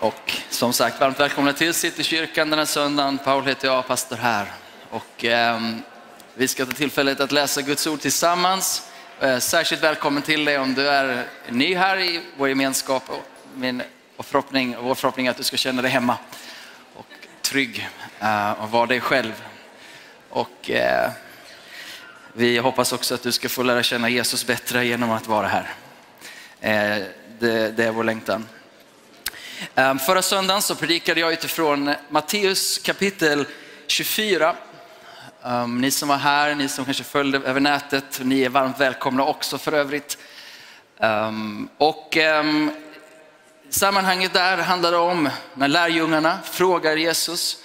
[0.00, 3.18] Och som sagt, varmt välkomna till Citykyrkan den här söndagen.
[3.18, 4.52] Paul heter jag, pastor här.
[4.90, 5.60] Och, eh,
[6.34, 8.82] vi ska ta tillfället att läsa Guds ord tillsammans.
[9.20, 13.10] Eh, särskilt välkommen till dig om du är ny här i vår gemenskap.
[13.10, 13.24] Och
[13.54, 13.82] min
[14.16, 16.16] och förhoppning, vår förhoppning är att du ska känna dig hemma
[16.94, 17.06] och
[17.42, 17.88] trygg
[18.20, 19.44] eh, och vara dig själv.
[20.28, 21.10] Och, eh,
[22.32, 25.74] vi hoppas också att du ska få lära känna Jesus bättre genom att vara här.
[26.60, 27.04] Eh,
[27.38, 28.46] det, det är vår längtan.
[29.74, 33.46] Ehm, förra söndagen så predikade jag utifrån Matteus kapitel
[33.86, 34.56] 24.
[35.44, 39.24] Ehm, ni som var här, ni som kanske följde över nätet, ni är varmt välkomna
[39.24, 40.18] också för övrigt.
[41.00, 42.18] Ehm, och
[43.70, 47.58] sammanhanget där handlade om när lärjungarna frågar Jesus,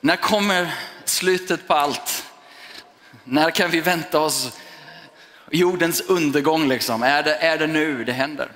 [0.00, 0.74] när kommer
[1.04, 2.24] slutet på allt?
[3.24, 4.58] När kan vi vänta oss
[5.50, 6.68] jordens undergång?
[6.68, 7.02] Liksom?
[7.02, 8.50] Är, det, är det nu det händer?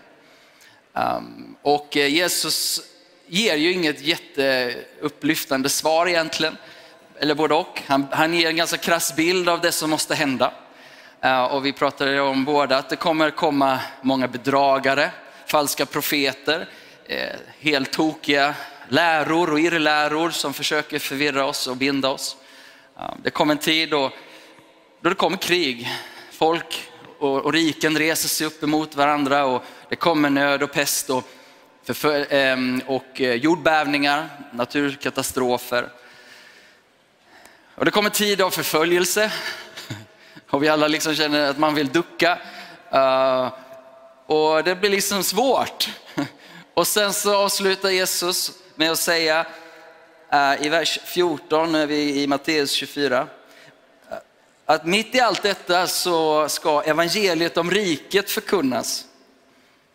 [1.63, 2.81] Och eh, Jesus
[3.27, 6.57] ger ju inget jätteupplyftande svar egentligen,
[7.19, 7.83] eller både och.
[7.87, 10.53] Han, han ger en ganska krass bild av det som måste hända.
[11.21, 15.11] Eh, och vi pratade om båda att det kommer komma många bedragare,
[15.47, 16.69] falska profeter,
[17.05, 18.55] eh, helt tokiga
[18.89, 22.37] läror och irrläror som försöker förvirra oss och binda oss.
[23.23, 24.13] Det kommer en tid då,
[25.01, 25.89] då det kommer krig.
[26.33, 31.11] Folk och, och riken reser sig upp emot varandra och det kommer nöd och pest
[31.11, 31.25] och,
[32.31, 35.89] Ehm, och eh, jordbävningar, naturkatastrofer.
[37.75, 39.33] Och det kommer tid av förföljelse
[40.51, 42.39] och vi alla liksom känner att man vill ducka.
[42.91, 43.53] Eh,
[44.27, 45.89] och det blir liksom svårt.
[46.75, 49.47] Och sen så avslutar Jesus med att säga
[50.33, 53.27] eh, i vers 14 i Matteus 24,
[54.67, 59.05] att mitt i allt detta så ska evangeliet om riket förkunnas.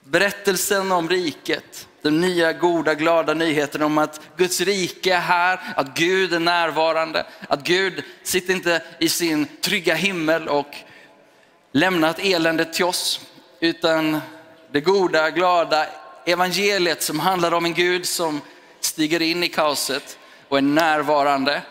[0.07, 5.97] Berättelsen om riket, den nya goda glada nyheten om att Guds rike är här, att
[5.97, 10.75] Gud är närvarande, att Gud sitter inte i sin trygga himmel och
[11.71, 13.21] lämnat eländet till oss,
[13.59, 14.21] utan
[14.71, 15.85] det goda glada
[16.25, 18.41] evangeliet som handlar om en Gud som
[18.79, 20.17] stiger in i kaoset
[20.49, 21.61] och är närvarande,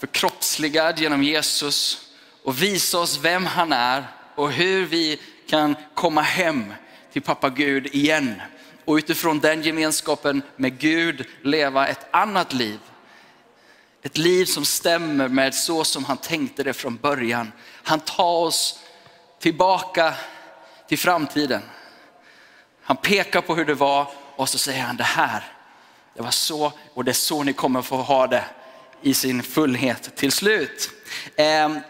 [0.00, 2.06] förkroppsligad genom Jesus
[2.44, 4.04] och visar oss vem han är
[4.34, 6.72] och hur vi kan komma hem
[7.12, 8.42] till pappa Gud igen.
[8.84, 12.78] Och utifrån den gemenskapen med Gud leva ett annat liv.
[14.02, 17.52] Ett liv som stämmer med så som han tänkte det från början.
[17.82, 18.80] Han tar oss
[19.40, 20.14] tillbaka
[20.88, 21.62] till framtiden.
[22.82, 25.44] Han pekar på hur det var och så säger han det här,
[26.14, 28.44] det var så och det är så ni kommer få ha det
[29.02, 30.90] i sin fullhet till slut.
[31.36, 31.80] Ehm,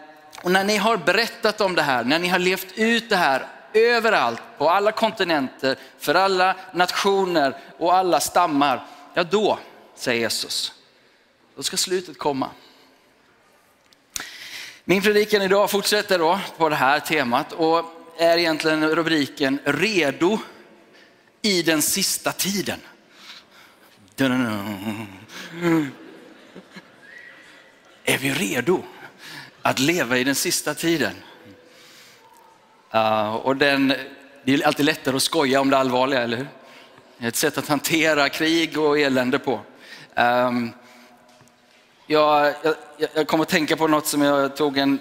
[0.42, 3.46] och när ni har berättat om det här, när ni har levt ut det här
[3.72, 9.58] överallt, på alla kontinenter, för alla nationer och alla stammar, ja då,
[9.94, 10.72] säger Jesus,
[11.56, 12.50] då ska slutet komma.
[14.84, 17.84] Min predikan idag fortsätter då på det här temat och
[18.18, 20.38] är egentligen rubriken Redo
[21.42, 22.80] i den sista tiden.
[28.04, 28.82] Är vi redo?
[29.68, 31.14] att leva i den sista tiden.
[32.94, 33.94] Uh, och den,
[34.44, 36.48] det är alltid lättare att skoja om det allvarliga, eller hur?
[37.20, 39.60] Ett sätt att hantera krig och elände på.
[40.14, 40.72] Um,
[42.06, 42.74] jag, jag,
[43.14, 45.00] jag kommer att tänka på något som jag tog en,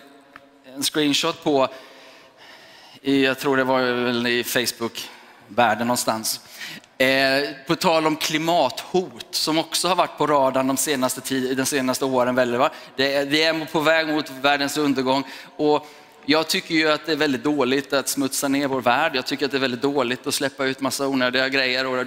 [0.76, 1.68] en screenshot på,
[3.02, 3.82] i, jag tror det var
[4.28, 6.42] i Facebook-världen någonstans.
[6.98, 11.66] Eh, på tal om klimathot som också har varit på radarn de senaste, tid, de
[11.66, 12.36] senaste åren.
[12.36, 12.70] Väl, va?
[12.96, 15.24] Det, vi är på väg mot världens undergång.
[15.56, 15.88] Och
[16.30, 19.12] jag tycker ju att det är väldigt dåligt att smutsa ner vår värld.
[19.16, 21.86] Jag tycker att det är väldigt dåligt att släppa ut massa onödiga grejer.
[21.88, 22.06] Och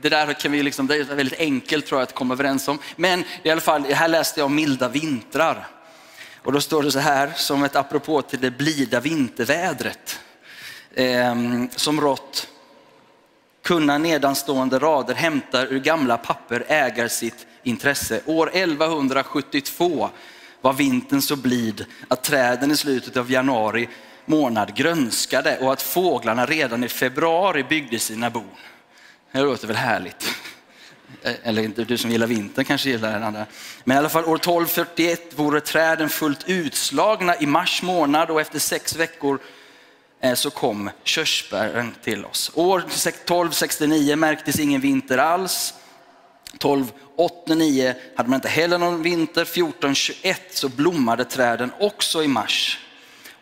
[0.00, 2.78] det där kan vi liksom, det är väldigt enkelt tror jag att komma överens om.
[2.96, 5.66] Men i alla fall, här läste jag om milda vintrar.
[6.42, 10.20] Och då står det så här, som ett apropå till det blida vintervädret
[10.94, 11.34] eh,
[11.76, 12.48] som rått
[13.62, 18.20] kunna nedanstående rader hämtar ur gamla papper ägar sitt intresse.
[18.26, 20.10] År 1172
[20.66, 23.88] var vintern så blid att träden i slutet av januari
[24.24, 28.50] månad grönskade och att fåglarna redan i februari byggde sina bon.
[29.32, 30.28] Det låter väl härligt?
[31.22, 33.46] Eh, eller inte du som gillar vintern kanske gillar den andra.
[33.84, 38.58] Men i alla fall år 1241 vore träden fullt utslagna i mars månad och efter
[38.58, 39.38] sex veckor
[40.20, 42.50] eh, så kom körsbären till oss.
[42.54, 45.74] År 1269 märktes ingen vinter alls.
[47.16, 49.44] 8-9 hade man inte heller någon vinter.
[49.44, 52.78] 14-21 så blommade träden också i mars.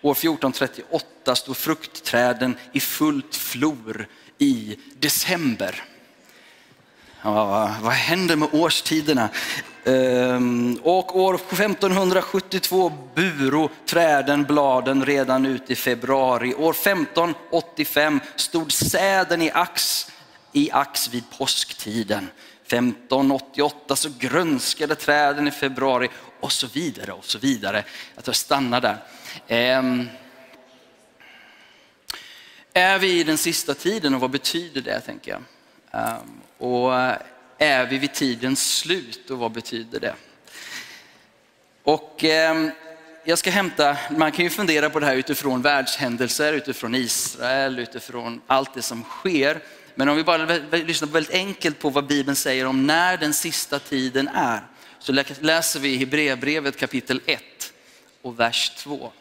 [0.03, 4.07] År 1438 stod fruktträden i fullt flor
[4.39, 5.85] i december.
[7.23, 9.29] Ja, vad händer med årstiderna?
[9.85, 16.55] Ehm, och år 1572 buro träden bladen redan ut i februari.
[16.55, 20.07] År 1585 stod säden i ax,
[20.53, 22.29] i ax vid påsktiden.
[22.79, 26.09] 1588 så grönskade träden i februari
[26.41, 27.85] och så vidare och så vidare.
[28.25, 28.97] Jag stannar där.
[29.49, 30.09] Ehm,
[32.73, 35.43] är vi i den sista tiden och vad betyder det tänker jag?
[35.93, 36.93] Ehm, och
[37.59, 40.15] är vi vid tidens slut och vad betyder det?
[41.83, 42.69] Och eh,
[43.25, 48.41] jag ska hämta, man kan ju fundera på det här utifrån världshändelser, utifrån Israel, utifrån
[48.47, 49.61] allt det som sker.
[49.95, 53.79] Men om vi bara lyssnar väldigt enkelt på vad Bibeln säger om när den sista
[53.79, 54.61] tiden är,
[54.99, 57.43] så läser vi i Hebreerbrevet kapitel 1
[58.23, 59.13] och vers 2.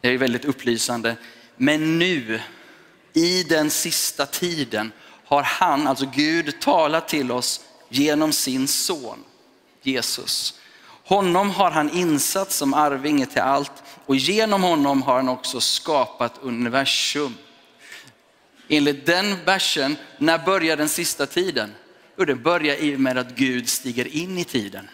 [0.00, 1.16] Det är väldigt upplysande.
[1.56, 2.40] Men nu,
[3.12, 4.92] i den sista tiden,
[5.24, 9.24] har han, alltså Gud, talat till oss genom sin son
[9.82, 10.60] Jesus.
[11.04, 13.72] Honom har han insatt som arvinge till allt
[14.06, 17.36] och genom honom har han också skapat universum.
[18.72, 21.74] Enligt den versen, när börjar den sista tiden?
[22.16, 24.90] Jo, den börjar i och med att Gud stiger in i tiden.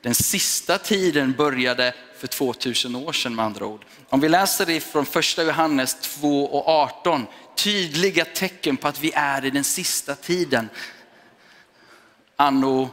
[0.00, 3.84] Den sista tiden började för 2000 år sedan med andra ord.
[4.08, 7.26] Om vi läser det från första Johannes 2 och 18,
[7.56, 10.68] tydliga tecken på att vi är i den sista tiden.
[12.36, 12.88] Anno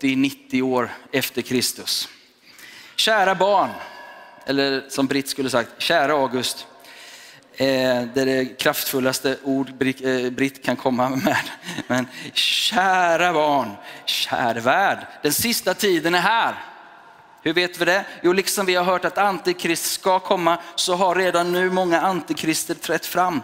[0.00, 2.08] 80-90 år efter Kristus.
[2.96, 3.70] Kära barn,
[4.46, 6.66] eller som Britt skulle sagt, kära August.
[7.56, 9.68] Eh, det är det kraftfullaste ord
[10.02, 11.50] eh, Britt kan komma med.
[11.86, 13.70] Men kära barn,
[14.04, 16.54] kär värld, den sista tiden är här.
[17.42, 18.04] Hur vet vi det?
[18.22, 22.74] Jo, liksom vi har hört att antikrist ska komma så har redan nu många antikrister
[22.74, 23.42] trätt fram.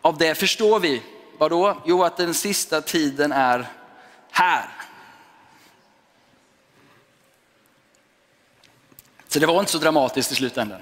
[0.00, 1.02] Av det förstår vi,
[1.38, 1.82] vadå?
[1.84, 3.66] Jo, att den sista tiden är
[4.30, 4.68] här.
[9.28, 10.80] Så det var inte så dramatiskt i slutändan,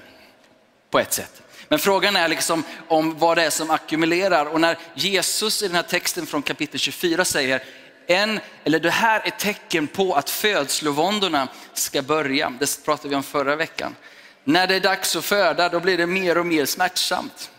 [0.90, 1.42] på ett sätt.
[1.72, 4.46] Men frågan är liksom om vad det är som ackumulerar.
[4.46, 7.62] Och när Jesus i den här texten från kapitel 24 säger,
[8.06, 12.52] en, eller det här är tecken på att födslovåndorna ska börja.
[12.60, 13.96] Det pratade vi om förra veckan.
[14.44, 17.50] När det är dags att föda, då blir det mer och mer smärtsamt.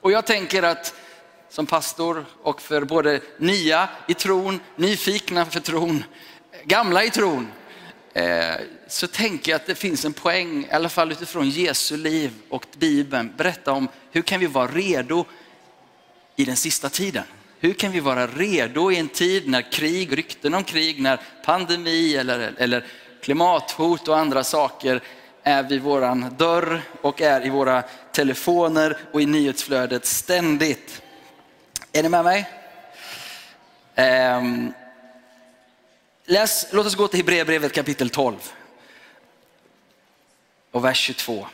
[0.00, 0.94] Och jag tänker att
[1.50, 6.04] som pastor och för både nya i tron, nyfikna för tron,
[6.64, 7.52] gamla i tron,
[8.14, 8.54] eh,
[8.94, 12.66] så tänker jag att det finns en poäng, i alla fall utifrån Jesu liv och
[12.78, 15.24] Bibeln, berätta om hur kan vi vara redo
[16.36, 17.24] i den sista tiden?
[17.58, 22.16] Hur kan vi vara redo i en tid när krig, rykten om krig, när pandemi
[22.16, 22.86] eller, eller
[23.22, 25.00] klimathot och andra saker
[25.42, 27.82] är vid våran dörr och är i våra
[28.12, 31.02] telefoner och i nyhetsflödet ständigt.
[31.92, 32.50] Är ni med mig?
[33.96, 34.72] Um,
[36.26, 38.34] läs, låt oss gå till Hebreerbrevet kapitel 12
[40.74, 41.46] och vers 22.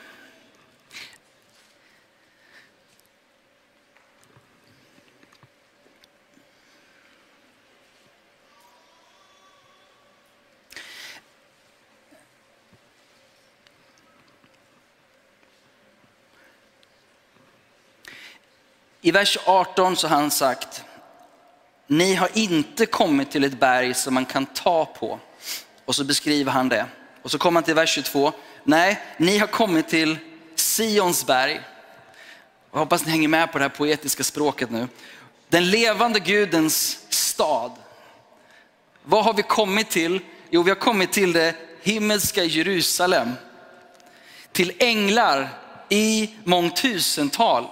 [19.02, 20.84] I vers 18 så har han sagt,
[21.86, 25.20] ni har inte kommit till ett berg som man kan ta på.
[25.84, 26.86] Och så beskriver han det.
[27.22, 28.32] Och så kommer han till vers 22,
[28.64, 30.18] nej, ni har kommit till
[30.54, 31.60] Sions berg.
[32.72, 34.88] Jag hoppas ni hänger med på det här poetiska språket nu.
[35.48, 37.72] Den levande Gudens stad.
[39.02, 40.20] Vad har vi kommit till?
[40.50, 43.32] Jo, vi har kommit till det himmelska Jerusalem.
[44.52, 45.48] Till änglar
[45.88, 47.66] i mångtusental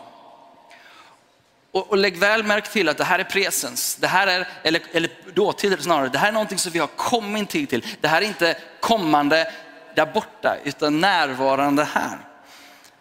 [1.72, 3.96] och, och lägg väl märke till att det här är presens.
[3.96, 7.50] Det här är, eller, eller dåtid snarare, det här är någonting som vi har kommit
[7.50, 7.66] till.
[7.66, 7.86] till.
[8.00, 9.52] Det här är inte kommande
[9.98, 12.18] där borta, utan närvarande här.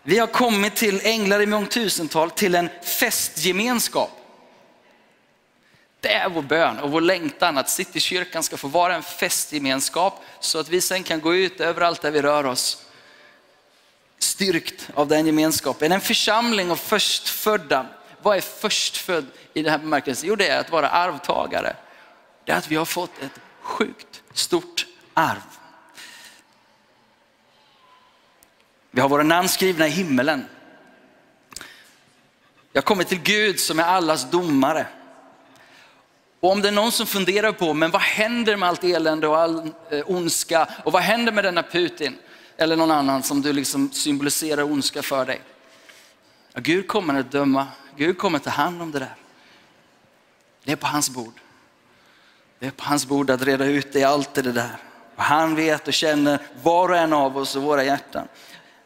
[0.03, 4.11] Vi har kommit till änglar i mångtusental, till en festgemenskap.
[5.99, 10.59] Det är vår bön och vår längtan att Citykyrkan ska få vara en festgemenskap så
[10.59, 12.85] att vi sen kan gå ut överallt där vi rör oss.
[14.19, 15.91] Styrkt av den gemenskapen.
[15.91, 17.85] En församling av förstfödda
[18.21, 20.29] vad är förstfödd i den här bemärkelsen?
[20.29, 21.75] Jo, det är att vara arvtagare.
[22.45, 25.56] Det är att vi har fått ett sjukt stort arv.
[28.97, 30.45] Vi har våra namn skrivna i himmelen.
[32.73, 34.87] Jag kommer till Gud som är allas domare.
[36.39, 39.37] Och om det är någon som funderar på, men vad händer med allt elände och
[39.37, 42.17] all eh, ondska och vad händer med denna Putin
[42.57, 45.41] eller någon annan som du liksom symboliserar ondska för dig?
[46.53, 49.15] Ja, Gud kommer att döma Gud kommer att ta hand om det där.
[50.63, 51.39] Det är på hans bord.
[52.59, 54.77] Det är på hans bord att reda ut det, allt det där.
[55.15, 58.27] Och han vet och känner var och en av oss och våra hjärtan.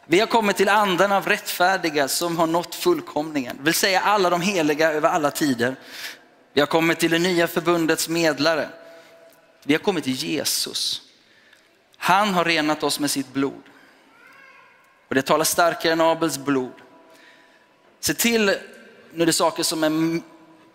[0.05, 4.41] Vi har kommit till anden av rättfärdiga som har nått fullkomningen, vill säga alla de
[4.41, 5.75] heliga över alla tider.
[6.53, 8.69] Vi har kommit till det nya förbundets medlare.
[9.63, 11.01] Vi har kommit till Jesus.
[11.97, 13.63] Han har renat oss med sitt blod.
[15.07, 16.73] Och det talar starkare än Abels blod.
[17.99, 18.45] Se till,
[19.13, 19.89] nu är det saker som är,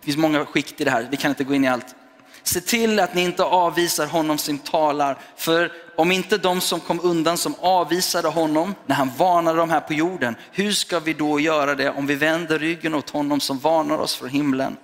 [0.01, 1.95] det finns många skikt i det här, vi kan inte gå in i allt.
[2.43, 7.01] Se till att ni inte avvisar honom som talar, för om inte de som kom
[7.03, 11.41] undan som avvisade honom när han varnade dem här på jorden, hur ska vi då
[11.41, 14.77] göra det om vi vänder ryggen åt honom som varnar oss från himlen?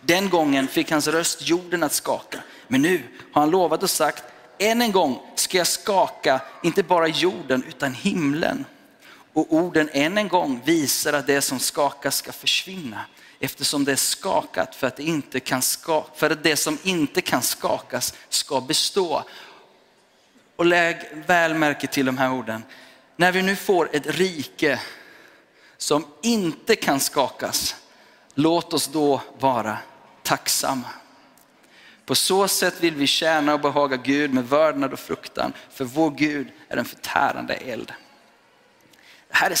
[0.00, 4.24] Den gången fick hans röst jorden att skaka, men nu har han lovat och sagt,
[4.58, 8.64] än en gång ska jag skaka, inte bara jorden utan himlen.
[9.32, 13.00] Och orden än en gång visar att det som skakas ska försvinna
[13.40, 17.20] eftersom det är skakat för att det, inte kan ska, för att det som inte
[17.20, 19.24] kan skakas ska bestå.
[20.56, 20.96] Och lägg
[21.26, 22.64] väl märke till de här orden.
[23.16, 24.80] När vi nu får ett rike
[25.76, 27.76] som inte kan skakas,
[28.34, 29.78] låt oss då vara
[30.22, 30.88] tacksamma.
[32.06, 36.10] På så sätt vill vi tjäna och behaga Gud med vördnad och fruktan, för vår
[36.10, 37.92] Gud är en förtärande eld.
[39.28, 39.58] Det här är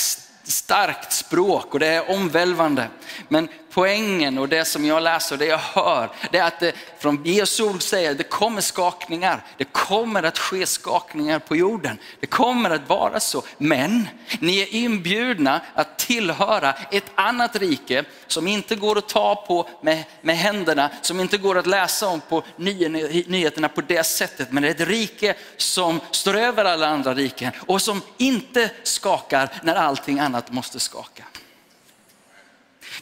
[0.50, 2.88] starkt språk och det är omvälvande.
[3.28, 6.72] Men poängen och det som jag läser och det jag hör, det är att det
[6.98, 9.44] från Jesu ord säger det kommer skakningar.
[9.56, 11.98] Det kommer att ske skakningar på jorden.
[12.20, 13.42] Det kommer att vara så.
[13.58, 14.08] Men
[14.40, 20.04] ni är inbjudna att tillhöra ett annat rike som inte går att ta på med,
[20.22, 24.52] med händerna, som inte går att läsa om på nyheterna på det sättet.
[24.52, 29.48] Men det är ett rike som står över alla andra riken och som inte skakar
[29.62, 31.24] när allting annat måste skaka.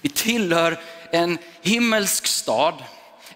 [0.01, 2.85] Vi tillhör en himmelsk stad,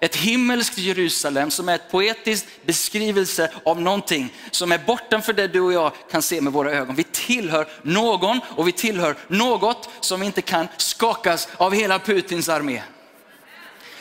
[0.01, 5.61] ett himmelskt Jerusalem som är ett poetiskt beskrivelse av någonting som är bortanför det du
[5.61, 6.95] och jag kan se med våra ögon.
[6.95, 12.83] Vi tillhör någon och vi tillhör något som inte kan skakas av hela Putins armé.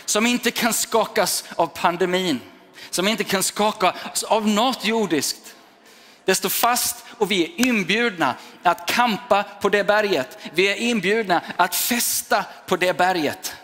[0.06, 2.40] Som inte kan skakas av pandemin,
[2.90, 5.47] som inte kan skakas av något jordiskt.
[6.28, 10.38] Det står fast och vi är inbjudna att kampa på det berget.
[10.54, 13.56] Vi är inbjudna att festa på det berget.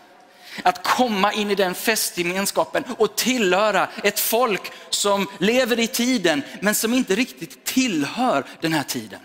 [0.64, 6.76] Att komma in i den festgemenskapen och tillhöra ett folk som lever i tiden men
[6.76, 9.20] som inte riktigt tillhör den här tiden.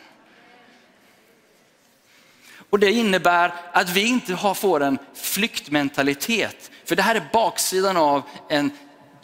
[2.71, 6.71] Och det innebär att vi inte får en flyktmentalitet.
[6.85, 8.71] För det här är baksidan av en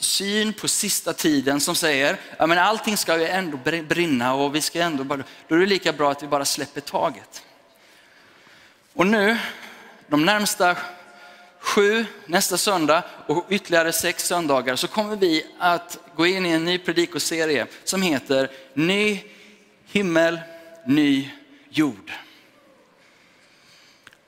[0.05, 3.59] syn på sista tiden som säger, ja men allting ska ju ändå
[3.89, 6.81] brinna och vi ska ändå bara, då är det lika bra att vi bara släpper
[6.81, 7.43] taget.
[8.95, 9.39] Och nu,
[10.07, 10.77] de närmsta
[11.59, 16.65] sju, nästa söndag och ytterligare sex söndagar så kommer vi att gå in i en
[16.65, 19.21] ny predikoserie som heter Ny
[19.87, 20.41] himmel,
[20.87, 21.31] ny
[21.69, 22.13] jord.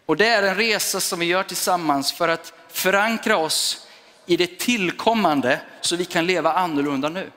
[0.07, 3.86] Och det är en resa som vi gör tillsammans för att förankra oss
[4.27, 7.31] i det tillkommande så vi kan leva annorlunda nu.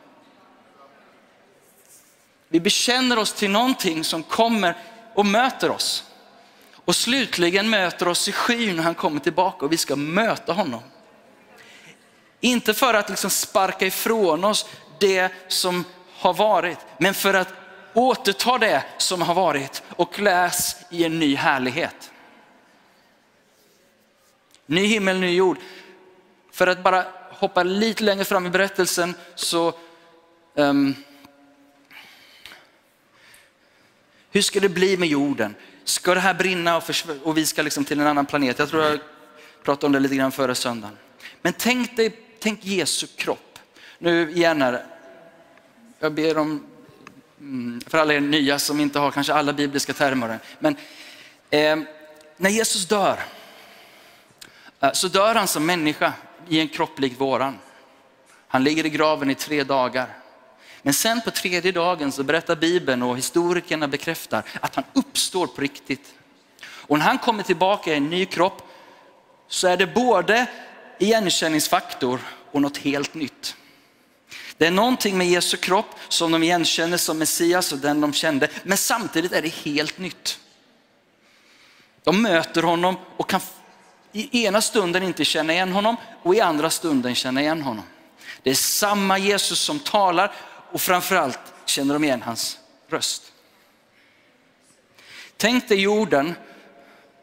[2.48, 4.78] Vi bekänner oss till någonting som kommer
[5.14, 6.04] och möter oss.
[6.86, 10.82] Och slutligen möter oss i skyn när han kommer tillbaka och vi ska möta honom.
[12.40, 14.66] Inte för att liksom sparka ifrån oss
[15.00, 17.54] det som har varit, men för att
[17.94, 22.12] återta det som har varit och kläs i en ny härlighet.
[24.66, 25.58] Ny himmel, ny jord.
[26.60, 29.74] För att bara hoppa lite längre fram i berättelsen så
[30.56, 30.96] um,
[34.32, 35.56] hur ska det bli med jorden?
[35.84, 36.84] Ska det här brinna och,
[37.24, 38.60] och vi ska liksom till en annan planet?
[38.60, 39.00] Jag tror jag
[39.64, 40.98] pratade om det lite grann förra söndagen.
[41.42, 43.60] Men tänk dig, tänk Jesu kropp.
[44.00, 44.86] Nu igen här,
[46.00, 46.66] jag ber om,
[47.40, 50.40] mm, för alla er nya som inte har kanske alla bibliska termer.
[50.60, 50.76] Men
[51.50, 51.80] eh,
[52.38, 53.20] när Jesus dör,
[54.80, 56.14] eh, så dör han som människa
[56.50, 57.60] i en kropp lik våran.
[58.48, 60.18] Han ligger i graven i tre dagar.
[60.82, 65.62] Men sen på tredje dagen så berättar Bibeln och historikerna bekräftar att han uppstår på
[65.62, 66.14] riktigt.
[66.62, 68.62] Och när han kommer tillbaka i en ny kropp
[69.48, 70.48] så är det både
[71.00, 72.20] igenkänningsfaktor
[72.52, 73.56] och något helt nytt.
[74.58, 78.48] Det är någonting med Jesu kropp som de igenkänner som Messias och den de kände,
[78.64, 80.40] men samtidigt är det helt nytt.
[82.04, 83.42] De möter honom och kan
[84.12, 87.84] i ena stunden inte känna igen honom och i andra stunden känna igen honom.
[88.44, 90.32] Det är samma Jesus som talar
[90.72, 93.32] och framförallt känner de igen hans röst.
[95.38, 96.36] Tänk dig jorden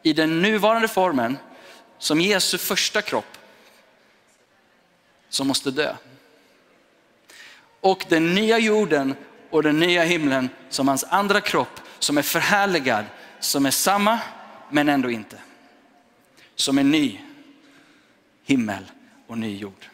[0.03, 1.37] i den nuvarande formen
[1.97, 3.37] som Jesu första kropp
[5.29, 5.95] som måste dö.
[7.81, 9.15] Och den nya jorden
[9.49, 13.05] och den nya himlen som hans andra kropp som är förhärligad,
[13.39, 14.19] som är samma
[14.69, 15.37] men ändå inte.
[16.57, 17.19] Som en ny
[18.43, 18.83] himmel
[19.27, 19.85] och ny jord.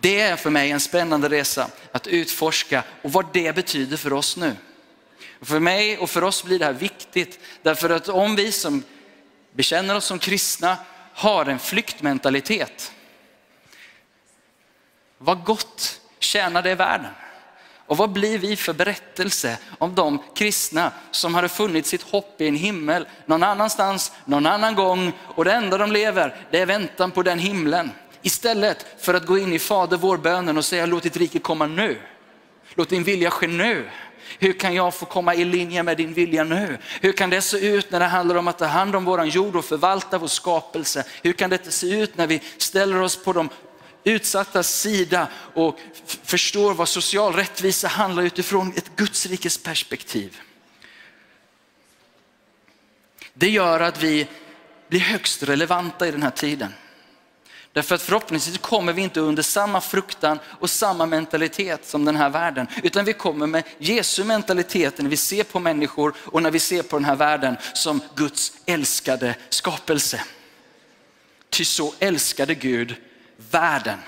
[0.00, 4.36] Det är för mig en spännande resa att utforska och vad det betyder för oss
[4.36, 4.56] nu.
[5.40, 8.82] För mig och för oss blir det här viktigt därför att om vi som
[9.52, 10.76] bekänner oss som kristna
[11.14, 12.92] har en flyktmentalitet,
[15.18, 17.10] vad gott tjänar det världen?
[17.86, 22.48] Och vad blir vi för berättelse om de kristna som hade funnit sitt hopp i
[22.48, 27.10] en himmel någon annanstans, någon annan gång och det enda de lever det är väntan
[27.10, 27.90] på den himlen.
[28.22, 31.66] Istället för att gå in i Fader vår bönen och säga låt ditt rike komma
[31.66, 31.98] nu.
[32.74, 33.90] Låt din vilja ske nu.
[34.38, 36.78] Hur kan jag få komma i linje med din vilja nu?
[37.00, 39.56] Hur kan det se ut när det handlar om att ta hand om våran jord
[39.56, 41.04] och förvalta vår skapelse?
[41.22, 43.48] Hur kan det se ut när vi ställer oss på de
[44.04, 45.78] utsatta sida och
[46.22, 50.40] förstår vad social rättvisa handlar utifrån ett Gudsrikes perspektiv?
[53.34, 54.28] Det gör att vi
[54.88, 56.74] blir högst relevanta i den här tiden.
[57.72, 62.30] Därför att förhoppningsvis kommer vi inte under samma fruktan och samma mentalitet som den här
[62.30, 62.66] världen.
[62.82, 66.82] Utan vi kommer med Jesu mentalitet när vi ser på människor och när vi ser
[66.82, 70.24] på den här världen som Guds älskade skapelse.
[71.50, 72.96] Ty så älskade Gud
[73.36, 73.98] världen.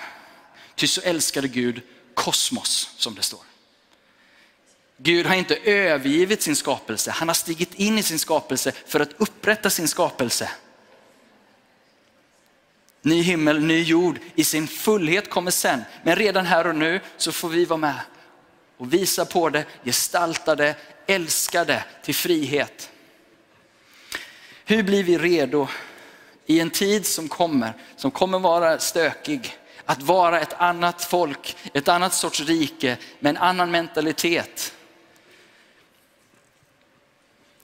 [0.74, 1.82] Ty så älskade Gud
[2.14, 3.40] kosmos som det står.
[4.96, 9.12] Gud har inte övergivit sin skapelse, han har stigit in i sin skapelse för att
[9.16, 10.50] upprätta sin skapelse.
[13.02, 15.82] Ny himmel, ny jord i sin fullhet kommer sen.
[16.02, 18.00] Men redan här och nu så får vi vara med
[18.76, 20.74] och visa på det, gestalta det,
[21.06, 22.90] älska det till frihet.
[24.64, 25.68] Hur blir vi redo
[26.46, 31.88] i en tid som kommer, som kommer vara stökig, att vara ett annat folk, ett
[31.88, 34.74] annat sorts rike med en annan mentalitet.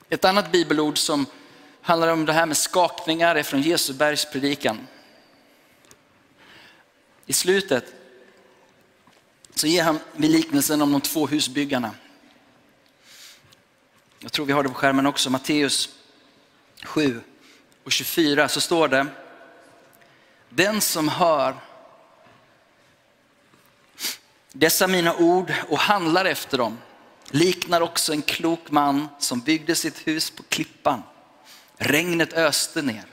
[0.09, 1.27] Ett annat bibelord som
[1.81, 4.87] handlar om det här med skakningar är från Jesu bergspredikan.
[7.27, 7.95] I slutet
[9.55, 11.91] så ger han vid liknelsen om de två husbyggarna.
[14.19, 15.89] Jag tror vi har det på skärmen också, Matteus
[16.83, 17.21] 7
[17.85, 19.07] och 24 så står det,
[20.49, 21.55] den som hör
[24.53, 26.79] dessa mina ord och handlar efter dem
[27.31, 31.03] liknar också en klok man som byggde sitt hus på klippan.
[31.77, 33.05] Regnet öste ner,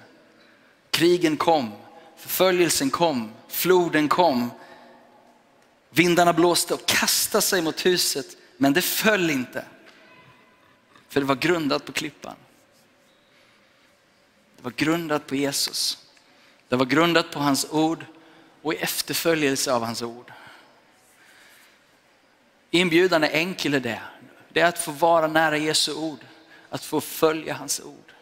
[0.89, 1.71] krigen kom,
[2.17, 4.51] förföljelsen kom, floden kom.
[5.89, 8.25] Vindarna blåste och kastade sig mot huset,
[8.58, 9.65] men det föll inte.
[11.10, 12.36] För det var grundat på klippan.
[14.60, 15.98] Det var grundat på Jesus.
[16.67, 18.06] Det var grundat på hans ord
[18.62, 20.32] och i efterföljelse av hans ord.
[22.72, 24.02] Inbjudan är enkel i det.
[24.50, 26.19] Det är att få vara nära Jesu ord,
[26.69, 28.13] att få följa hans ord.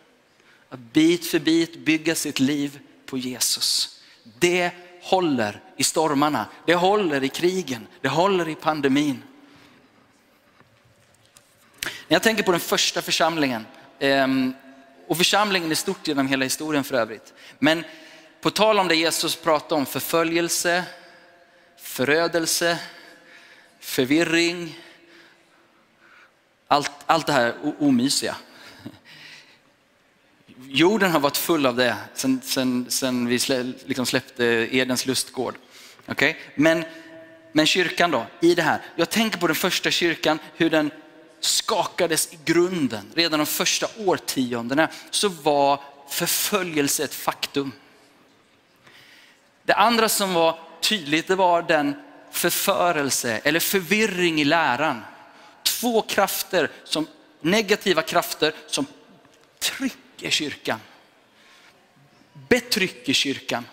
[0.69, 4.00] Att bit för bit bygga sitt liv på Jesus.
[4.39, 4.71] Det
[5.02, 9.23] håller i stormarna, det håller i krigen, det håller i pandemin.
[11.82, 13.65] När jag tänker på den första församlingen,
[14.00, 14.54] ehm,
[15.08, 17.34] och församlingen är stort genom hela historien för övrigt.
[17.60, 17.84] Men
[18.41, 20.84] på tal om det Jesus pratar om förföljelse,
[21.78, 22.80] förödelse,
[23.80, 24.80] förvirring,
[26.67, 28.36] allt, allt det här omysiga.
[30.70, 35.56] Jorden har varit full av det sen, sen, sen vi slä, liksom släppte Edens lustgård.
[36.08, 36.36] Okay?
[36.56, 36.86] Men,
[37.52, 38.82] men kyrkan då, i det här.
[38.96, 40.91] Jag tänker på den första kyrkan, hur den
[41.39, 43.12] skakades i grunden.
[43.15, 47.71] Redan de första årtiondena så var förföljelse ett faktum.
[49.63, 51.95] Det andra som var tydligt det var den
[52.32, 55.02] förförelse eller förvirring i läran.
[55.63, 57.08] Två krafter, som,
[57.41, 58.86] negativa krafter som
[59.60, 60.80] trycker kyrkan.
[62.34, 63.65] Betrycker kyrkan.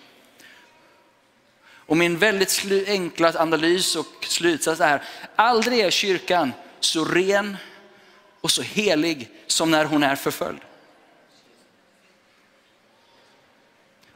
[1.86, 5.02] Och min väldigt enkla analys och slutsats är,
[5.36, 6.52] aldrig är kyrkan
[6.84, 7.56] så ren
[8.40, 10.60] och så helig som när hon är förföljd.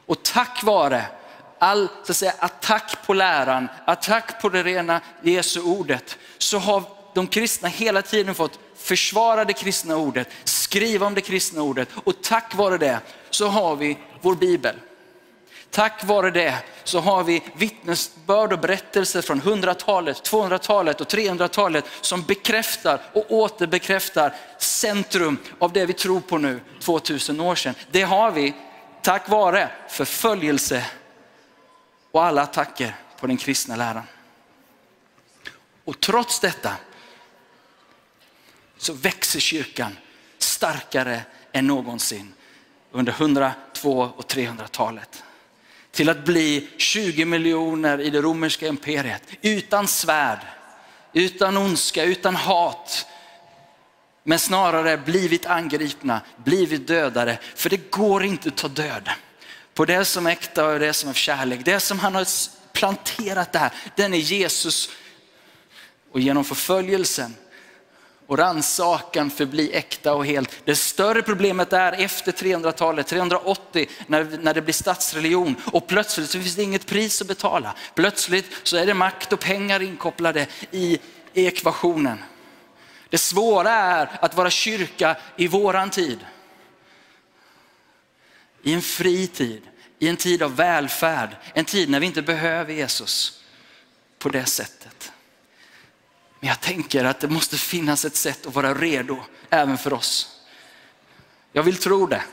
[0.05, 1.05] Och tack vare
[1.59, 6.83] all så att säga, attack på läran, attack på det rena Jesu ordet, så har
[7.13, 12.21] de kristna hela tiden fått försvara det kristna ordet, skriva om det kristna ordet och
[12.23, 14.75] tack vare det så har vi vår bibel.
[15.71, 22.23] Tack vare det så har vi vittnesbörd och berättelser från 100-talet, 200-talet och 300-talet som
[22.23, 27.75] bekräftar och återbekräftar centrum av det vi tror på nu 2000 år sedan.
[27.91, 28.53] Det har vi
[29.01, 30.85] tack vare förföljelse
[32.11, 34.03] och alla attacker på den kristna läran.
[35.85, 36.75] Och trots detta
[38.77, 39.97] så växer kyrkan
[40.37, 42.33] starkare än någonsin
[42.91, 45.23] under 100, 200 och 300-talet.
[45.91, 50.39] Till att bli 20 miljoner i det romerska imperiet utan svärd,
[51.13, 53.05] utan ondska, utan hat.
[54.23, 57.37] Men snarare blivit angripna, blivit dödade.
[57.55, 59.09] För det går inte att ta död
[59.73, 61.59] på det som är äkta och det som är kärlek.
[61.65, 62.27] Det som han har
[62.73, 64.89] planterat där, den är Jesus.
[66.11, 67.35] Och genom förföljelsen
[68.29, 70.61] och rannsakan förbli äkta och helt.
[70.65, 76.39] Det större problemet är efter 300-talet, 380, när, när det blir statsreligion och plötsligt så
[76.39, 77.75] finns det inget pris att betala.
[77.95, 80.99] Plötsligt så är det makt och pengar inkopplade i,
[81.33, 82.23] i ekvationen.
[83.09, 86.19] Det svåra är att vara kyrka i våran tid.
[88.63, 89.61] I en fri tid,
[89.99, 93.43] i en tid av välfärd, en tid när vi inte behöver Jesus
[94.19, 95.11] på det sättet.
[96.39, 99.17] Men jag tänker att det måste finnas ett sätt att vara redo
[99.49, 100.39] även för oss.
[101.53, 102.23] Jag vill tro det.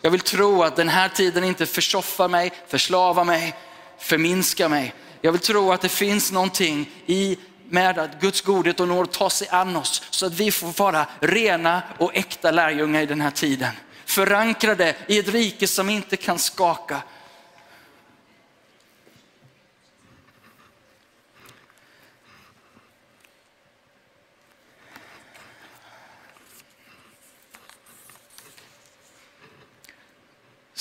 [0.00, 3.54] Jag vill tro att den här tiden inte försoffar mig, förslavar mig,
[3.98, 4.94] förminskar mig.
[5.20, 9.28] Jag vill tro att det finns någonting i med att Guds godhet och nåd tar
[9.28, 13.30] sig an oss så att vi får vara rena och äkta lärjungar i den här
[13.30, 13.72] tiden.
[14.04, 17.02] Förankrade i ett rike som inte kan skaka.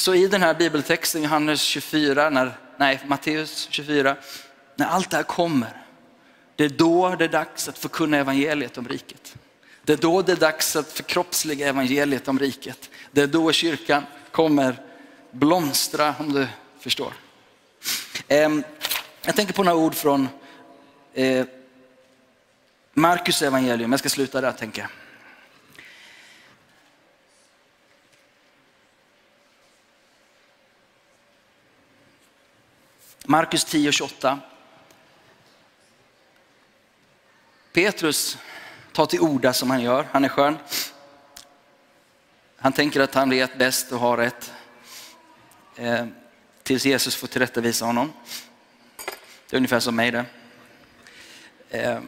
[0.01, 4.15] Så i den här bibeltexten, Johannes 24, när, nej Matteus 24,
[4.75, 5.83] när allt det här kommer,
[6.55, 9.35] det är då det är dags att förkunna evangeliet om riket.
[9.83, 12.89] Det är då det är dags att förkroppsliga evangeliet om riket.
[13.11, 14.75] Det är då kyrkan kommer
[15.31, 16.47] blomstra, om du
[16.79, 17.13] förstår.
[18.27, 18.63] Ehm,
[19.25, 20.27] jag tänker på några ord från
[21.13, 21.45] eh,
[22.93, 23.91] Markus evangelium.
[23.91, 25.00] Jag ska sluta där tänker jag.
[33.31, 34.39] Markus 10 28.
[37.73, 38.37] Petrus
[38.91, 40.57] tar till orda som han gör, han är skön.
[42.57, 44.53] Han tänker att han vet bäst och har rätt.
[45.75, 46.05] Eh,
[46.63, 48.13] tills Jesus får tillrättavisa honom.
[49.49, 50.25] Det är ungefär som mig det.
[51.69, 52.01] Eh,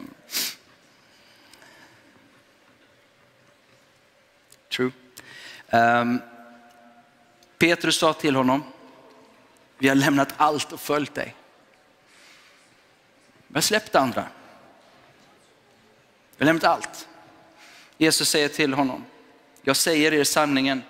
[4.76, 4.92] true.
[5.68, 6.04] Eh,
[7.58, 8.73] Petrus sa till honom,
[9.78, 11.34] vi har lämnat allt och följt dig.
[13.48, 14.24] Vi har släppt andra.
[16.36, 17.08] Vi har lämnat allt.
[17.98, 19.04] Jesus säger till honom,
[19.62, 20.82] jag säger er sanningen,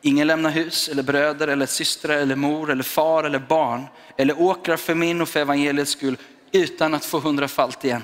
[0.00, 3.86] ingen lämnar hus eller bröder eller systrar eller mor eller far eller barn
[4.16, 6.16] eller åkrar för min och för evangeliets skull
[6.52, 8.02] utan att få hundrafalt igen.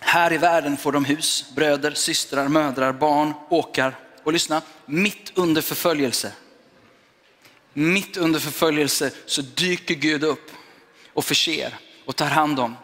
[0.00, 5.62] Här i världen får de hus, bröder, systrar, mödrar, barn, åkar och lyssna, mitt under
[5.62, 6.32] förföljelse
[7.76, 10.50] mitt under förföljelse så dyker Gud upp
[11.12, 11.74] och förser
[12.06, 12.76] och tar hand om.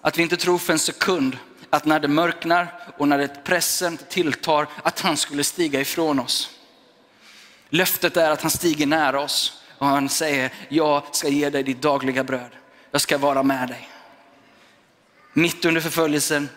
[0.00, 1.38] Att vi inte tror för en sekund
[1.70, 6.50] att när det mörknar och när det pressen tilltar att han skulle stiga ifrån oss.
[7.68, 11.82] Löftet är att han stiger nära oss och han säger, jag ska ge dig ditt
[11.82, 12.50] dagliga bröd.
[12.90, 13.88] Jag ska vara med dig.
[15.32, 16.48] Mitt under förföljelsen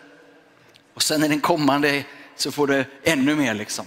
[0.93, 2.03] och sen i den kommande
[2.35, 3.85] så får du ännu mer liksom.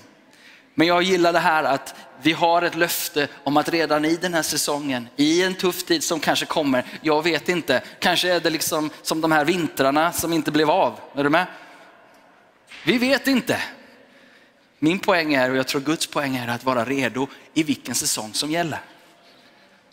[0.74, 4.34] Men jag gillar det här att vi har ett löfte om att redan i den
[4.34, 8.50] här säsongen, i en tuff tid som kanske kommer, jag vet inte, kanske är det
[8.50, 11.00] liksom som de här vintrarna som inte blev av.
[11.14, 11.46] Är du med?
[12.84, 13.62] Vi vet inte.
[14.78, 18.34] Min poäng är, och jag tror Guds poäng är att vara redo i vilken säsong
[18.34, 18.80] som gäller.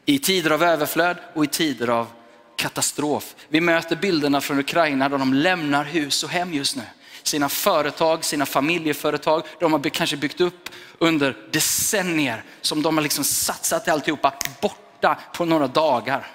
[0.05, 2.07] I tider av överflöd och i tider av
[2.55, 3.35] katastrof.
[3.49, 6.83] Vi möter bilderna från Ukraina där de lämnar hus och hem just nu
[7.23, 9.43] sina företag, sina familjeföretag.
[9.59, 15.45] De har kanske byggt upp under decennier som de har liksom satsat alltihopa borta på
[15.45, 16.27] några dagar.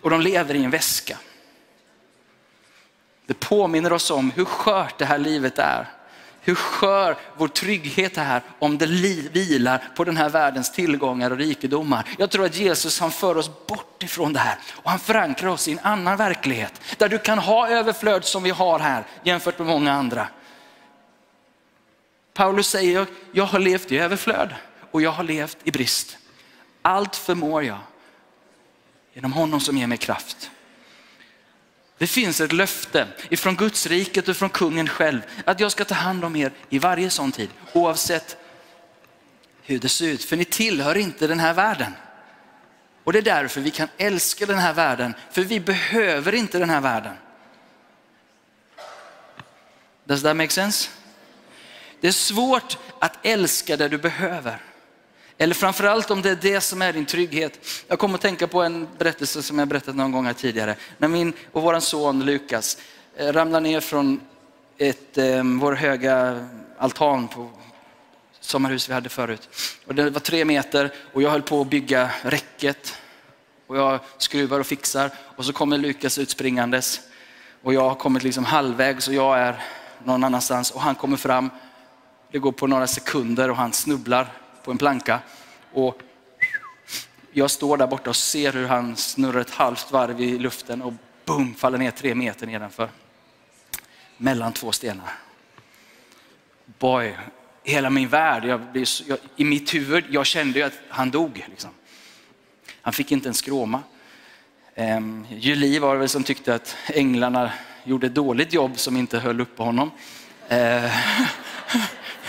[0.00, 1.18] Och de lever i en väska.
[3.26, 5.88] Det påminner oss om hur skört det här livet är
[6.44, 8.86] hur skör vår trygghet är om det
[9.32, 12.08] vilar på den här världens tillgångar och rikedomar.
[12.18, 15.68] Jag tror att Jesus han för oss bort ifrån det här och han förankrar oss
[15.68, 19.66] i en annan verklighet där du kan ha överflöd som vi har här jämfört med
[19.66, 20.28] många andra.
[22.34, 24.54] Paulus säger, jag har levt i överflöd
[24.90, 26.18] och jag har levt i brist.
[26.82, 27.78] Allt förmår jag
[29.14, 30.50] genom honom som ger mig kraft.
[31.98, 35.94] Det finns ett löfte ifrån Guds riket och från kungen själv att jag ska ta
[35.94, 37.50] hand om er i varje sån tid.
[37.72, 38.36] Oavsett
[39.62, 41.92] hur det ser ut, för ni tillhör inte den här världen.
[43.04, 46.70] Och det är därför vi kan älska den här världen, för vi behöver inte den
[46.70, 47.14] här världen.
[50.04, 50.90] Does that make sense?
[52.00, 54.58] Det är svårt att älska det du behöver.
[55.38, 57.84] Eller framförallt om det är det som är din trygghet.
[57.88, 60.76] Jag kommer att tänka på en berättelse som jag berättat någon gång här tidigare.
[60.98, 62.78] När min och vår son Lukas
[63.16, 64.20] eh, ramlar ner från
[64.78, 66.46] ett, ehm, vår höga
[66.78, 67.50] altan på
[68.40, 69.48] sommarhus vi hade förut.
[69.86, 72.98] Och det var tre meter och jag höll på att bygga räcket.
[73.66, 77.00] Och jag skruvar och fixar och så kommer Lukas utspringandes.
[77.62, 79.62] Och jag har kommit liksom halvvägs och jag är
[80.04, 81.50] någon annanstans och han kommer fram.
[82.32, 84.32] Det går på några sekunder och han snubblar
[84.64, 85.20] på en planka.
[85.72, 86.02] Och
[87.32, 90.92] jag står där borta och ser hur han snurrar ett halvt varv i luften och
[91.24, 92.88] boom, faller ner tre meter nedanför.
[94.16, 95.12] Mellan två stenar.
[96.78, 97.16] Boy,
[97.62, 98.60] hela min värld, jag,
[99.06, 101.46] jag, i mitt huvud, jag kände ju att han dog.
[101.50, 101.70] Liksom.
[102.80, 103.82] Han fick inte en skråma.
[104.74, 107.52] Ehm, Julie var det väl som tyckte att änglarna
[107.84, 109.90] gjorde ett dåligt jobb som inte höll uppe honom.
[110.48, 110.90] Ehm.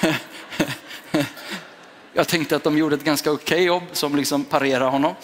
[2.18, 5.16] jag tänkte att de gjorde ett ganska okej okay jobb som liksom parerade honom.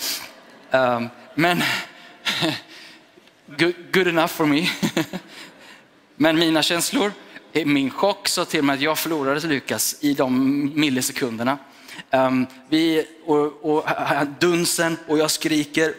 [0.72, 1.62] Um, men
[3.92, 4.68] good enough for me.
[6.16, 7.12] men mina känslor,
[7.54, 11.58] eh, min chock sa till mig att jag förlorade Lukas i de millisekunderna.
[12.12, 13.90] Um, vi, och, och,
[14.40, 15.94] dunsen och jag skriker.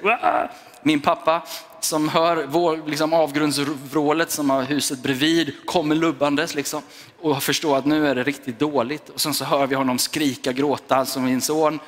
[0.83, 1.43] Min pappa
[1.81, 6.83] som hör vår, liksom, avgrundsvrålet som har huset bredvid kommer lubbandes liksom,
[7.21, 9.09] och förstår att nu är det riktigt dåligt.
[9.09, 11.81] Och sen så hör vi honom skrika, gråta som min son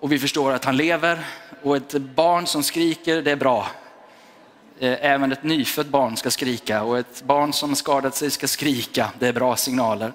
[0.00, 1.26] och vi förstår att han lever.
[1.62, 3.66] Och ett barn som skriker, det är bra.
[4.78, 9.10] Eh, även ett nyfött barn ska skrika och ett barn som skadat sig ska skrika.
[9.18, 10.12] Det är bra signaler.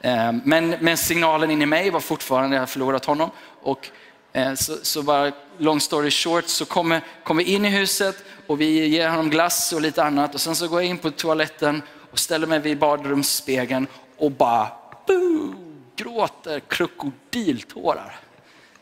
[0.00, 3.30] Eh, men, men signalen in i mig var fortfarande, jag har förlorat honom.
[3.62, 3.88] Och
[4.32, 8.86] eh, så, så, bara long story short så kommer, kommer in i huset och vi
[8.86, 12.18] ger honom glass och lite annat och sen så går jag in på toaletten och
[12.18, 14.68] ställer mig vid badrumsspegeln och bara
[15.06, 15.54] boo,
[15.96, 18.16] gråter krokodiltårar.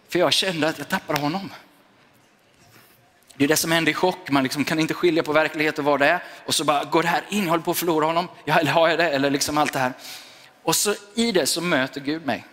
[0.08, 1.50] För jag kände att jag tappade honom.
[3.36, 5.84] Det är det som händer i chock, man liksom kan inte skilja på verklighet och
[5.84, 6.22] vad det är.
[6.46, 8.28] Och så bara går det här in, jag håller på att förlora honom.
[8.44, 9.10] Ja, eller har jag det?
[9.10, 9.92] Eller liksom allt det här.
[10.62, 12.44] Och så i det så möter Gud mig.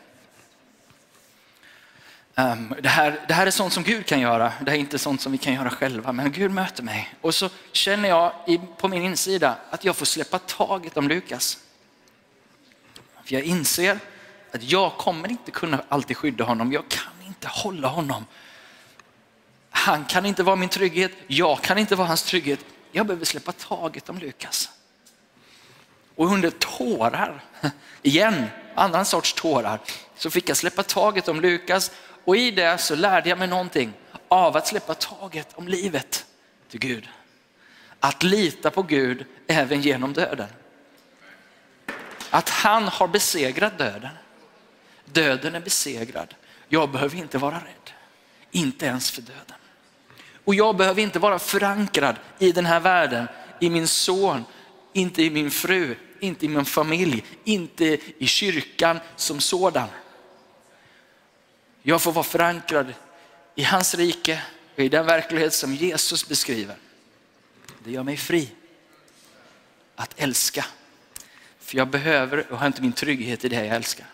[2.35, 4.99] Ehm, det, här, det här är sånt som Gud kan göra, det här är inte
[4.99, 7.13] sånt som vi kan göra själva, men Gud möter mig.
[7.21, 8.33] Och så känner jag
[8.77, 11.57] på min insida att jag får släppa taget om Lukas.
[13.25, 13.99] För jag inser
[14.51, 18.25] att jag kommer inte kunna alltid skydda honom, jag kan inte hålla honom.
[19.69, 22.59] Han kan inte vara min trygghet, jag kan inte vara hans trygghet.
[22.91, 24.69] Jag behöver släppa taget om Lukas.
[26.15, 27.43] Och under tårar,
[28.01, 29.79] igen, annan sorts tårar,
[30.15, 31.91] så fick jag släppa taget om Lukas
[32.25, 33.93] och i det så lärde jag mig någonting
[34.27, 36.25] av att släppa taget om livet
[36.69, 37.09] till Gud.
[37.99, 40.47] Att lita på Gud även genom döden.
[42.29, 44.09] Att han har besegrat döden.
[45.05, 46.36] Döden är besegrad.
[46.67, 47.91] Jag behöver inte vara rädd.
[48.51, 49.57] Inte ens för döden.
[50.43, 53.27] Och jag behöver inte vara förankrad i den här världen,
[53.59, 54.43] i min son,
[54.93, 59.88] inte i min fru, inte i min familj, inte i kyrkan som sådan.
[61.85, 62.93] Jag får vara förankrad
[63.55, 64.41] i hans rike
[64.73, 66.75] och i den verklighet som Jesus beskriver.
[67.83, 68.49] Det gör mig fri
[69.95, 70.65] att älska.
[71.59, 74.05] För jag behöver och har inte min trygghet i det jag älskar.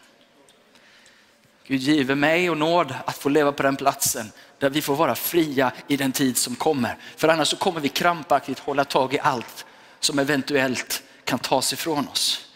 [1.68, 5.16] Gud giver mig och nåd att få leva på den platsen där vi får vara
[5.16, 6.98] fria i den tid som kommer.
[7.18, 9.66] För annars så kommer vi krampaktigt hålla tag i allt
[10.00, 12.49] som eventuellt kan tas ifrån oss.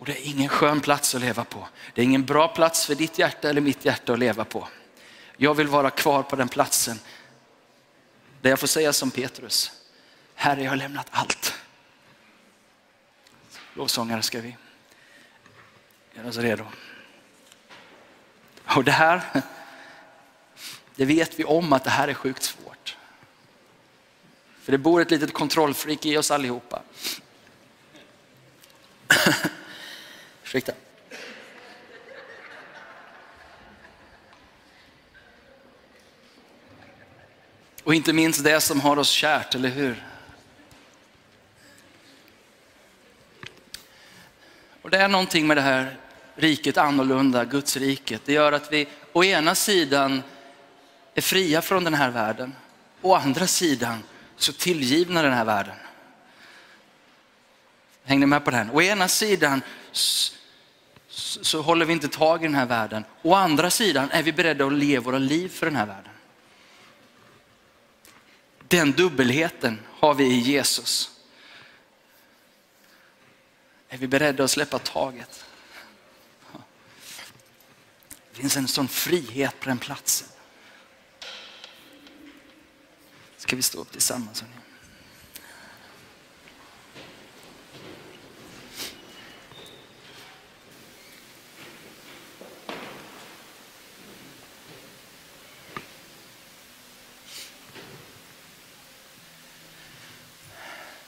[0.00, 1.68] Och det är ingen skön plats att leva på.
[1.94, 4.68] Det är ingen bra plats för ditt hjärta eller mitt hjärta att leva på.
[5.36, 6.98] Jag vill vara kvar på den platsen
[8.40, 9.72] där jag får säga som Petrus,
[10.34, 11.54] Herre jag har lämnat allt.
[13.74, 14.56] Lovsångare ska vi
[16.14, 16.64] göra oss redo.
[18.64, 19.42] Och det här,
[20.94, 22.96] det vet vi om att det här är sjukt svårt.
[24.62, 26.82] För det bor ett litet kontrollfreak i oss allihopa.
[30.50, 30.72] Ursäkta.
[37.84, 40.04] Och inte minst det som har oss kärt, eller hur?
[44.82, 45.96] Och det är någonting med det här
[46.34, 48.22] riket annorlunda, Guds riket.
[48.24, 50.22] Det gör att vi å ena sidan
[51.14, 52.54] är fria från den här världen,
[53.00, 54.02] å andra sidan
[54.36, 55.76] så tillgivna den här världen.
[58.04, 58.70] Hängde med på den?
[58.70, 59.62] Å ena sidan
[61.10, 63.04] så, så håller vi inte tag i den här världen.
[63.22, 66.12] Å andra sidan är vi beredda att leva våra liv för den här världen.
[68.68, 71.10] Den dubbelheten har vi i Jesus.
[73.88, 75.44] Är vi beredda att släppa taget?
[78.30, 80.28] Det finns en sån frihet på den platsen.
[83.36, 84.40] Ska vi stå upp tillsammans?
[84.40, 84.69] Hörni?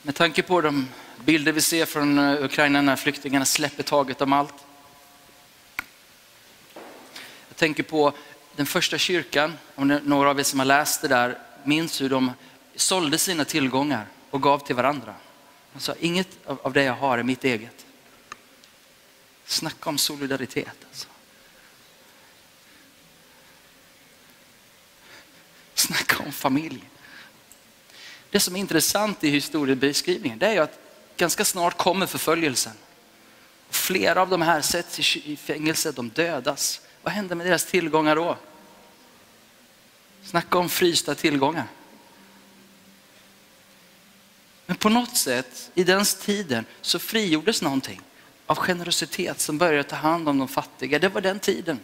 [0.05, 0.87] Med tanke på de
[1.25, 4.53] bilder vi ser från eh, Ukraina när flyktingarna släpper taget om allt.
[7.47, 8.13] Jag tänker på
[8.55, 12.31] den första kyrkan, om några av er som har läst det där minns hur de
[12.75, 15.15] sålde sina tillgångar och gav till varandra.
[15.73, 17.85] De sa, inget av det jag har är mitt eget.
[19.45, 21.07] Snacka om solidaritet alltså.
[25.73, 26.83] Snacka om familj.
[28.33, 30.79] Det som är intressant i historiebeskrivningen det är att
[31.17, 32.73] ganska snart kommer förföljelsen.
[33.69, 36.81] Flera av de här sätts i fängelse, de dödas.
[37.03, 38.37] Vad händer med deras tillgångar då?
[40.23, 41.67] Snacka om frysta tillgångar.
[44.65, 48.01] Men på något sätt i den tiden så frigjordes någonting
[48.45, 50.99] av generositet som började ta hand om de fattiga.
[50.99, 51.79] Det var den tiden.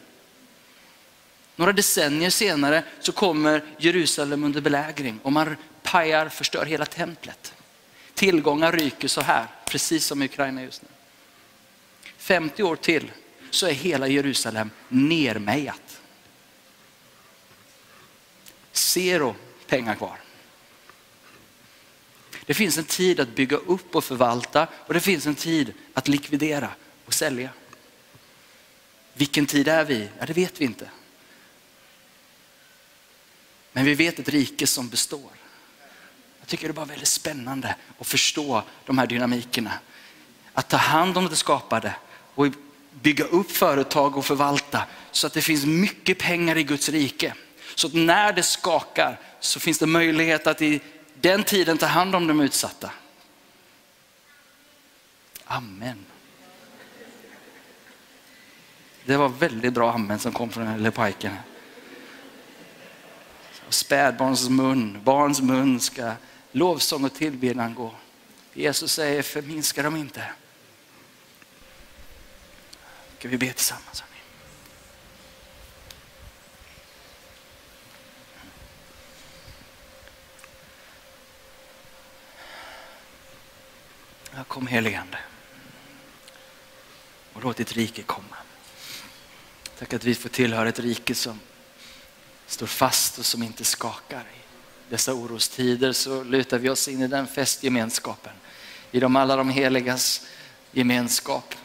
[1.56, 5.56] Några decennier senare så kommer Jerusalem under belägring och man
[5.92, 7.54] pajar, förstör hela templet.
[8.14, 10.88] Tillgångar ryker så här, precis som i Ukraina just nu.
[12.18, 13.12] 50 år till
[13.50, 16.02] så är hela Jerusalem nermejat.
[18.72, 19.36] Zero
[19.68, 20.18] pengar kvar.
[22.46, 26.08] Det finns en tid att bygga upp och förvalta och det finns en tid att
[26.08, 26.72] likvidera
[27.06, 27.50] och sälja.
[29.14, 30.10] Vilken tid är vi?
[30.20, 30.90] Ja, det vet vi inte.
[33.72, 35.40] Men vi vet ett rike som består.
[36.50, 39.72] Jag tycker det är bara väldigt spännande att förstå de här dynamikerna.
[40.54, 41.96] Att ta hand om det skapade
[42.36, 42.48] och
[43.02, 47.34] bygga upp företag och förvalta så att det finns mycket pengar i Guds rike.
[47.76, 50.82] Så att när det skakar så finns det möjlighet att i
[51.22, 52.92] den tiden ta hand om de utsatta.
[55.46, 56.06] Amen.
[59.06, 61.34] Det var väldigt bra amen som kom från den här pojken
[63.70, 66.12] spädbarns mun, barns mun ska
[66.52, 67.96] lovsång och tillbedjan gå.
[68.54, 70.32] Jesus säger förminska dem inte.
[73.18, 74.04] Ska vi be tillsammans?
[84.36, 85.18] Ja, kom heligande.
[87.34, 88.36] Och låt ditt rike komma.
[89.80, 91.40] Tack att vi får tillhöra ett rike som
[92.46, 94.26] står fast och som inte skakar.
[94.90, 98.34] Dessa orostider så lutar vi oss in i den festgemenskapen,
[98.92, 100.28] i de alla de heligas
[100.72, 101.56] gemenskap.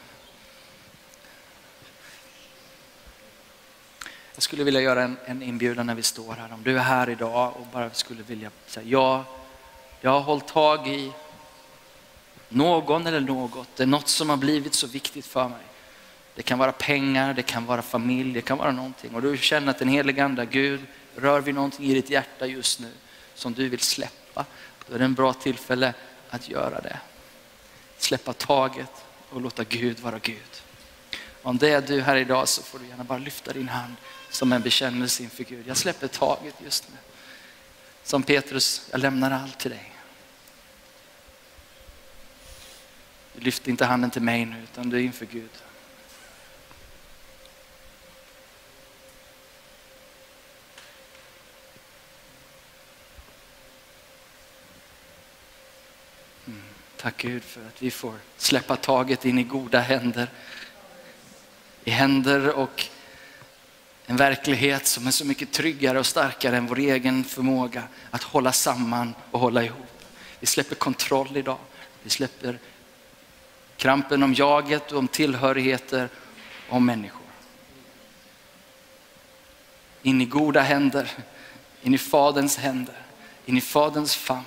[4.34, 6.52] Jag skulle vilja göra en, en inbjudan när vi står här.
[6.52, 9.24] Om du är här idag och bara skulle vilja säga ja,
[10.00, 11.12] jag har hållit tag i
[12.48, 15.64] någon eller något, det är något som har blivit så viktigt för mig.
[16.34, 19.14] Det kan vara pengar, det kan vara familj, det kan vara någonting.
[19.14, 20.80] Och du känner att den helige Ande, Gud,
[21.16, 22.90] rör vid någonting i ditt hjärta just nu
[23.34, 24.44] som du vill släppa.
[24.88, 25.94] Då är det en bra tillfälle
[26.30, 26.98] att göra det.
[27.98, 28.90] Släppa taget
[29.30, 30.62] och låta Gud vara Gud.
[31.42, 33.94] Om det är du här idag så får du gärna bara lyfta din hand
[34.30, 35.66] som en bekännelse inför Gud.
[35.66, 36.96] Jag släpper taget just nu.
[38.02, 39.92] Som Petrus, jag lämnar allt till dig.
[43.34, 45.50] Du lyfter inte handen till mig nu utan du är inför Gud.
[57.04, 60.28] Tack Gud för att vi får släppa taget in i goda händer.
[61.84, 62.86] I händer och
[64.06, 68.52] en verklighet som är så mycket tryggare och starkare än vår egen förmåga att hålla
[68.52, 70.04] samman och hålla ihop.
[70.40, 71.58] Vi släpper kontroll idag.
[72.02, 72.58] Vi släpper
[73.76, 76.08] krampen om jaget och om tillhörigheter
[76.68, 77.26] och om människor.
[80.02, 81.12] In i goda händer,
[81.82, 82.96] in i Faderns händer,
[83.46, 84.44] in i Faderns famn.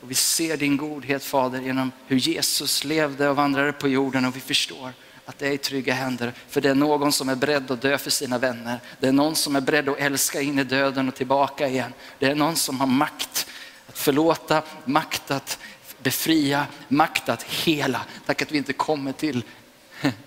[0.00, 4.36] Och vi ser din godhet Fader genom hur Jesus levde och vandrade på jorden och
[4.36, 4.92] vi förstår
[5.24, 6.32] att det är i trygga händer.
[6.48, 8.80] För det är någon som är beredd att dö för sina vänner.
[9.00, 11.92] Det är någon som är beredd att älska in i döden och tillbaka igen.
[12.18, 13.46] Det är någon som har makt
[13.86, 15.58] att förlåta, makt att
[16.02, 18.00] befria, makt att hela.
[18.26, 19.44] Tack att vi inte kommer till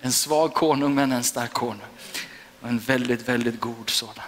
[0.02, 1.82] En svag konung men en stark konung.
[2.62, 4.26] Och en väldigt, väldigt god sådan.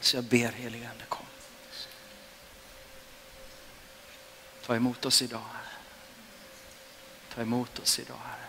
[0.00, 1.23] Så jag ber helige Ande kom.
[4.66, 5.42] Ta emot oss idag.
[7.34, 8.43] Ta emot oss idag Herre.